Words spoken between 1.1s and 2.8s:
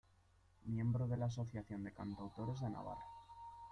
la Asociación de Cantautores de